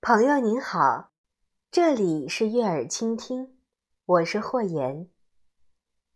[0.00, 1.12] 朋友您好，
[1.70, 3.60] 这里是悦耳倾听，
[4.06, 5.10] 我是霍言。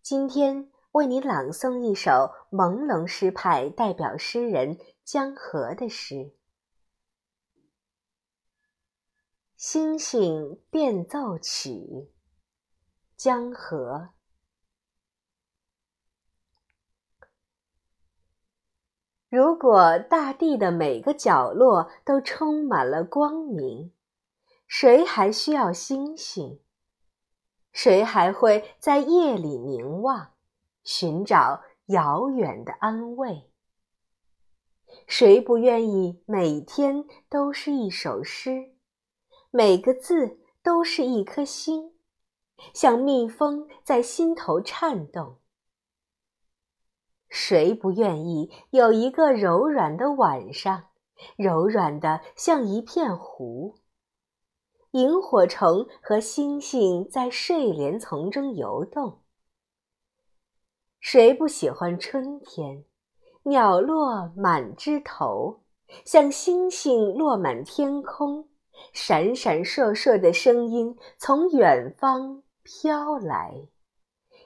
[0.01, 6.15] 今天为您朗诵一首朦胧诗派代表诗人江河的诗
[9.57, 11.71] 《星星变奏曲》。
[13.17, 14.11] 江河。
[19.33, 23.91] 如果大地的每个角落都充满了光明，
[24.67, 26.61] 谁还需要星星？
[27.73, 30.33] 谁还会在夜里凝望，
[30.85, 33.51] 寻找遥远的安慰？
[35.07, 38.75] 谁不愿意每天都是一首诗，
[39.51, 41.95] 每个字都是一颗星，
[42.75, 45.39] 像蜜蜂在心头颤动？
[47.35, 50.89] 谁不愿意有一个柔软的晚上，
[51.37, 53.77] 柔软的像一片湖？
[54.91, 59.23] 萤火虫和星星在睡莲丛中游动。
[61.01, 62.85] 谁不喜欢春天？
[63.45, 65.63] 鸟落满枝头，
[66.05, 68.51] 像星星落满天空，
[68.93, 73.69] 闪闪烁烁的声音从远方飘来。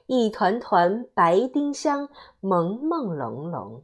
[0.06, 2.08] 一团团白丁香，
[2.40, 3.82] 朦朦胧胧。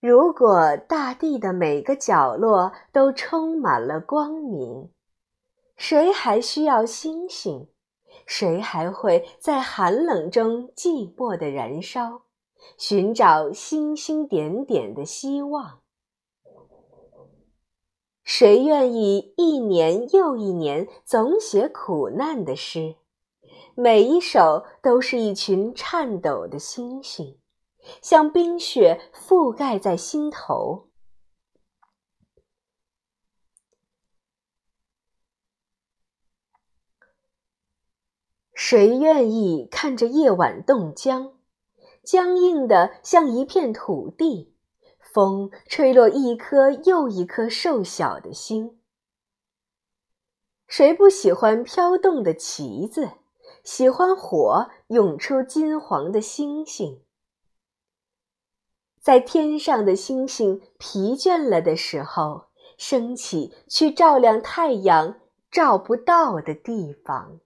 [0.00, 4.90] 如果大地的每个角落都充满了光明，
[5.76, 7.68] 谁还需要星星？
[8.26, 12.22] 谁还会在寒冷中寂寞的燃烧，
[12.76, 15.80] 寻找星星点点的希望？
[18.40, 22.96] 谁愿意一年又一年总写苦难的诗？
[23.74, 27.38] 每一首都是一群颤抖的星星，
[28.00, 30.88] 像冰雪覆盖在心头。
[38.54, 41.34] 谁愿意看着夜晚冻僵，
[42.02, 44.54] 僵硬的像一片土地？
[45.12, 48.78] 风吹落一颗又一颗瘦小的星。
[50.66, 53.10] 谁不喜欢飘动的旗子？
[53.64, 57.02] 喜欢火涌出金黄的星星。
[59.00, 62.44] 在天上的星星疲倦了的时候，
[62.78, 65.18] 升起去照亮太阳
[65.50, 67.40] 照不到的地方。